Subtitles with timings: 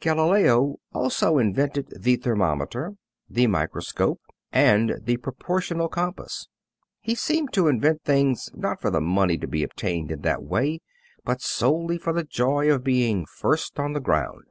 [0.00, 2.96] Galileo also invented the thermometer,
[3.30, 4.20] the microscope
[4.50, 6.48] and the proportional compass.
[7.00, 10.80] He seemed to invent things not for the money to be obtained in that way,
[11.24, 14.46] but solely for the joy of being first on the ground.